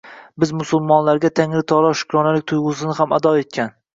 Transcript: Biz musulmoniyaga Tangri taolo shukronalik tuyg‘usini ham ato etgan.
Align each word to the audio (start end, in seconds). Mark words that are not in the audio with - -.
Biz 0.43 0.53
musulmoniyaga 0.59 1.31
Tangri 1.41 1.61
taolo 1.71 1.91
shukronalik 2.01 2.47
tuyg‘usini 2.53 2.99
ham 3.01 3.17
ato 3.19 3.37
etgan. 3.45 3.73